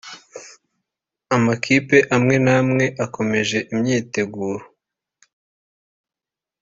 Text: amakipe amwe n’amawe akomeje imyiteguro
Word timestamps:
amakipe 1.35 1.97
amwe 2.15 2.35
n’amawe 2.45 2.85
akomeje 3.05 3.57
imyiteguro 3.73 4.63